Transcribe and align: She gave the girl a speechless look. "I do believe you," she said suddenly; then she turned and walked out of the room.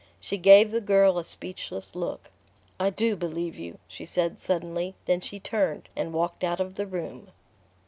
She 0.19 0.39
gave 0.39 0.71
the 0.71 0.81
girl 0.81 1.19
a 1.19 1.23
speechless 1.23 1.93
look. 1.93 2.31
"I 2.79 2.89
do 2.89 3.15
believe 3.15 3.59
you," 3.59 3.77
she 3.87 4.03
said 4.03 4.39
suddenly; 4.39 4.95
then 5.05 5.21
she 5.21 5.39
turned 5.39 5.89
and 5.95 6.11
walked 6.11 6.43
out 6.43 6.59
of 6.59 6.73
the 6.73 6.87
room. 6.87 7.27